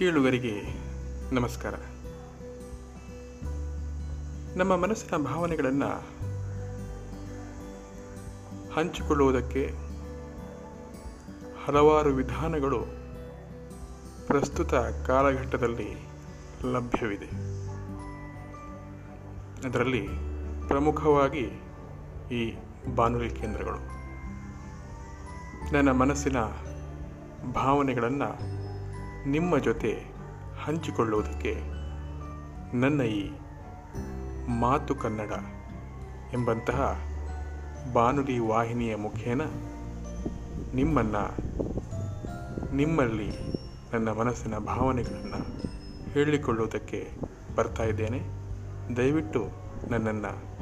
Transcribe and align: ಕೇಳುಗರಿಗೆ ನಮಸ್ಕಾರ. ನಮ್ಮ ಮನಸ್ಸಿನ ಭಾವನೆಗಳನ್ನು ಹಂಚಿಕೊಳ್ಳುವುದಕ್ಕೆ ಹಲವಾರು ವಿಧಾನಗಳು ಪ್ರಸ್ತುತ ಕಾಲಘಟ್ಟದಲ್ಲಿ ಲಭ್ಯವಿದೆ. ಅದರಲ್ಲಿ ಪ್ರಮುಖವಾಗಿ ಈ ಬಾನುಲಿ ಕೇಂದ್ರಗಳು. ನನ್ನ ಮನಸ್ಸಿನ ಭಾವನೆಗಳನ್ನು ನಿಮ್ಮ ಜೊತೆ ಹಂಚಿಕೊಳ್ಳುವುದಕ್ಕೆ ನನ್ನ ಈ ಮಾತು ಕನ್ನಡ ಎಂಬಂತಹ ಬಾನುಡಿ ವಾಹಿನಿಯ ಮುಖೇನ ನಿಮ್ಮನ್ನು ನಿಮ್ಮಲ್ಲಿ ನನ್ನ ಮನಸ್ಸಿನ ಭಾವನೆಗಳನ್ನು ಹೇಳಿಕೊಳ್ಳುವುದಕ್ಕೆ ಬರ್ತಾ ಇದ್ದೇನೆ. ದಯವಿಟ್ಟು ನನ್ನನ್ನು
ಕೇಳುಗರಿಗೆ 0.00 0.62
ನಮಸ್ಕಾರ. 1.34 1.74
ನಮ್ಮ 4.58 4.76
ಮನಸ್ಸಿನ 4.76 5.24
ಭಾವನೆಗಳನ್ನು 5.24 5.88
ಹಂಚಿಕೊಳ್ಳುವುದಕ್ಕೆ 8.74 9.66
ಹಲವಾರು 11.66 12.10
ವಿಧಾನಗಳು 12.10 12.84
ಪ್ರಸ್ತುತ 14.26 14.74
ಕಾಲಘಟ್ಟದಲ್ಲಿ 15.06 16.08
ಲಭ್ಯವಿದೆ. 16.64 17.26
ಅದರಲ್ಲಿ 19.68 20.08
ಪ್ರಮುಖವಾಗಿ 20.68 21.62
ಈ 22.32 22.56
ಬಾನುಲಿ 22.94 23.30
ಕೇಂದ್ರಗಳು. 23.30 23.78
ನನ್ನ 25.72 25.90
ಮನಸ್ಸಿನ 25.90 26.36
ಭಾವನೆಗಳನ್ನು 27.52 28.59
ನಿಮ್ಮ 29.26 29.58
ಜೊತೆ 29.58 30.04
ಹಂಚಿಕೊಳ್ಳುವುದಕ್ಕೆ 30.64 31.60
ನನ್ನ 32.76 33.02
ಈ 33.02 33.30
ಮಾತು 34.48 34.94
ಕನ್ನಡ 34.94 35.30
ಎಂಬಂತಹ 36.32 36.98
ಬಾನುಡಿ 37.92 38.38
ವಾಹಿನಿಯ 38.38 38.96
ಮುಖೇನ 38.96 39.42
ನಿಮ್ಮನ್ನು 40.74 41.36
ನಿಮ್ಮಲ್ಲಿ 42.76 43.30
ನನ್ನ 43.92 44.08
ಮನಸ್ಸಿನ 44.08 44.58
ಭಾವನೆಗಳನ್ನು 44.58 45.62
ಹೇಳಿಕೊಳ್ಳುವುದಕ್ಕೆ 46.10 47.10
ಬರ್ತಾ 47.56 47.84
ಇದ್ದೇನೆ. 47.84 48.20
ದಯವಿಟ್ಟು 48.96 49.46
ನನ್ನನ್ನು 49.90 50.59